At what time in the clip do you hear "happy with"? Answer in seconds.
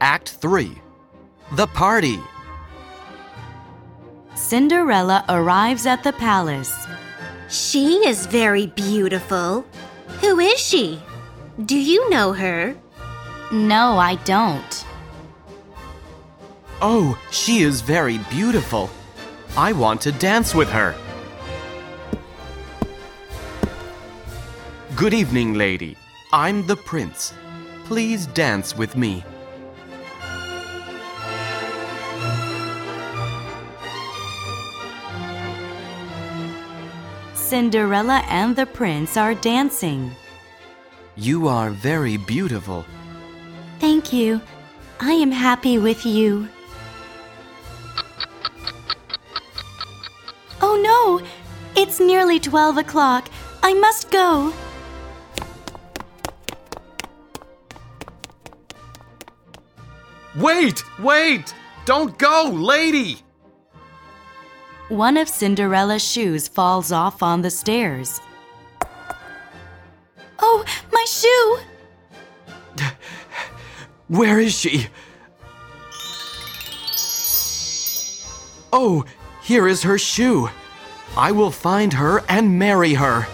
45.30-46.04